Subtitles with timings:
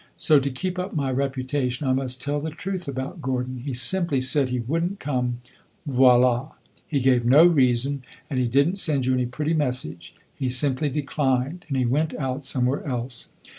[0.17, 3.59] So, to keep up my reputation, I must tell the truth about Gordon.
[3.59, 5.41] He simply said he would n't come
[5.85, 6.53] voila!
[6.87, 10.15] He gave no reason and he did n't send you any pretty message.
[10.33, 13.29] He simply declined, and he went out somewhere else.